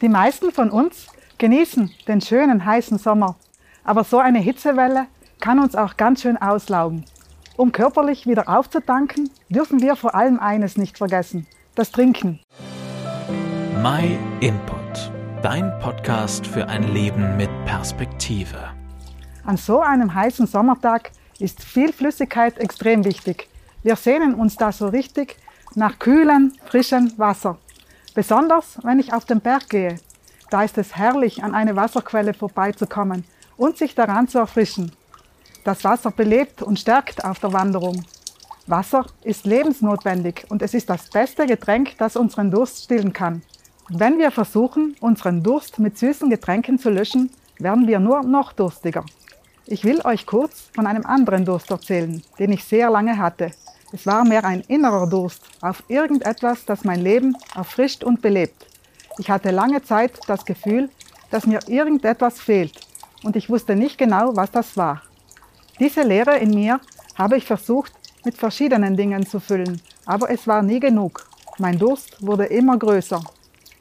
[0.00, 3.36] Die meisten von uns genießen den schönen heißen Sommer,
[3.84, 5.08] aber so eine Hitzewelle
[5.40, 7.04] kann uns auch ganz schön auslaugen.
[7.58, 12.40] Um körperlich wieder aufzutanken, dürfen wir vor allem eines nicht vergessen, das Trinken.
[13.82, 18.70] My Input, dein Podcast für ein Leben mit Perspektive.
[19.44, 23.48] An so einem heißen Sommertag ist viel Flüssigkeit extrem wichtig.
[23.82, 25.36] Wir sehnen uns da so richtig
[25.74, 27.58] nach kühlem, frischem Wasser.
[28.14, 29.96] Besonders wenn ich auf den Berg gehe.
[30.50, 33.24] Da ist es herrlich, an eine Wasserquelle vorbeizukommen
[33.56, 34.92] und sich daran zu erfrischen.
[35.64, 38.04] Das Wasser belebt und stärkt auf der Wanderung.
[38.66, 43.42] Wasser ist lebensnotwendig und es ist das beste Getränk, das unseren Durst stillen kann.
[43.88, 49.04] Wenn wir versuchen, unseren Durst mit süßen Getränken zu löschen, werden wir nur noch durstiger.
[49.66, 53.50] Ich will euch kurz von einem anderen Durst erzählen, den ich sehr lange hatte.
[53.92, 58.66] Es war mehr ein innerer Durst auf irgendetwas, das mein Leben erfrischt und belebt.
[59.18, 60.88] Ich hatte lange Zeit das Gefühl,
[61.30, 62.80] dass mir irgendetwas fehlt
[63.24, 65.02] und ich wusste nicht genau, was das war.
[65.78, 66.80] Diese Leere in mir
[67.16, 67.92] habe ich versucht,
[68.24, 71.26] mit verschiedenen Dingen zu füllen, aber es war nie genug.
[71.58, 73.22] Mein Durst wurde immer größer.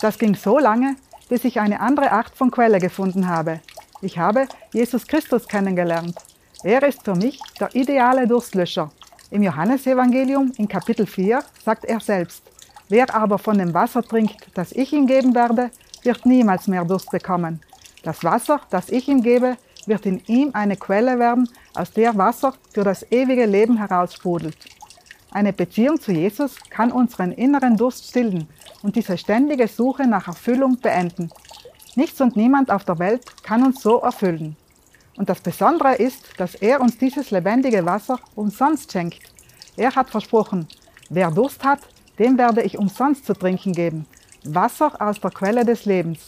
[0.00, 0.96] Das ging so lange,
[1.28, 3.60] bis ich eine andere Art von Quelle gefunden habe,
[4.02, 6.16] ich habe Jesus Christus kennengelernt.
[6.62, 8.90] Er ist für mich der ideale Durstlöscher.
[9.32, 12.42] Im Johannesevangelium in Kapitel 4 sagt er selbst,
[12.88, 15.70] wer aber von dem Wasser trinkt, das ich ihm geben werde,
[16.02, 17.60] wird niemals mehr Durst bekommen.
[18.02, 19.56] Das Wasser, das ich ihm gebe,
[19.86, 24.58] wird in ihm eine Quelle werden, aus der Wasser für das ewige Leben heraussprudelt.
[25.30, 28.48] Eine Beziehung zu Jesus kann unseren inneren Durst stillen
[28.82, 31.30] und diese ständige Suche nach Erfüllung beenden.
[31.94, 34.56] Nichts und niemand auf der Welt kann uns so erfüllen.
[35.20, 39.20] Und das Besondere ist, dass er uns dieses lebendige Wasser umsonst schenkt.
[39.76, 40.66] Er hat versprochen,
[41.10, 41.80] wer Durst hat,
[42.18, 44.06] dem werde ich umsonst zu trinken geben.
[44.44, 46.20] Wasser aus der Quelle des Lebens.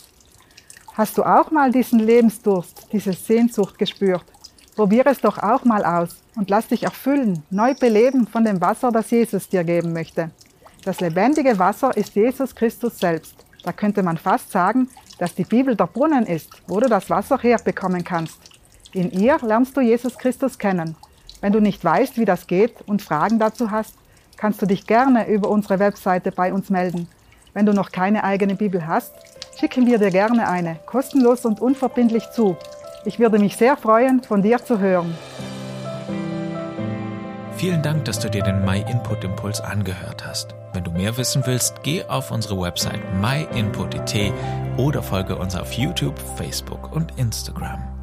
[0.92, 4.26] Hast du auch mal diesen Lebensdurst, diese Sehnsucht gespürt?
[4.76, 8.92] Probier es doch auch mal aus und lass dich erfüllen, neu beleben von dem Wasser,
[8.92, 10.32] das Jesus dir geben möchte.
[10.84, 13.36] Das lebendige Wasser ist Jesus Christus selbst.
[13.62, 17.38] Da könnte man fast sagen, dass die Bibel der Brunnen ist, wo du das Wasser
[17.38, 18.51] herbekommen kannst.
[18.94, 20.96] In ihr lernst du Jesus Christus kennen.
[21.40, 23.94] Wenn du nicht weißt, wie das geht und Fragen dazu hast,
[24.36, 27.08] kannst du dich gerne über unsere Webseite bei uns melden.
[27.54, 29.14] Wenn du noch keine eigene Bibel hast,
[29.58, 32.56] schicken wir dir gerne eine, kostenlos und unverbindlich zu.
[33.06, 35.14] Ich würde mich sehr freuen, von dir zu hören.
[37.56, 40.54] Vielen Dank, dass du dir den My Input Impuls angehört hast.
[40.74, 44.32] Wenn du mehr wissen willst, geh auf unsere Website myinput.it
[44.76, 48.01] oder folge uns auf YouTube, Facebook und Instagram.